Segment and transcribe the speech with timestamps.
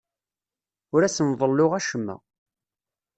[0.93, 2.15] Ur asen-ḍelluɣ acemma.